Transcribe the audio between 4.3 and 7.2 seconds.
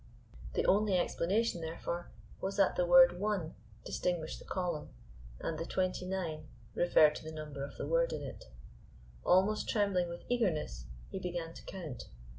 the column, and the "twenty nine" referred